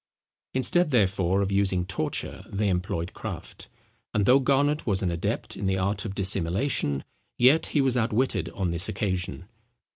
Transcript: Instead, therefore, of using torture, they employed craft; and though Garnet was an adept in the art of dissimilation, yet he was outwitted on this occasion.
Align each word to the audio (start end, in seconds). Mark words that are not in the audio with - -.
Instead, 0.55 0.89
therefore, 0.89 1.41
of 1.43 1.51
using 1.51 1.85
torture, 1.85 2.43
they 2.49 2.69
employed 2.69 3.13
craft; 3.13 3.69
and 4.15 4.25
though 4.25 4.39
Garnet 4.39 4.87
was 4.87 5.03
an 5.03 5.11
adept 5.11 5.55
in 5.55 5.65
the 5.65 5.77
art 5.77 6.05
of 6.05 6.15
dissimilation, 6.15 7.03
yet 7.37 7.67
he 7.67 7.81
was 7.81 7.95
outwitted 7.95 8.49
on 8.55 8.71
this 8.71 8.89
occasion. 8.89 9.45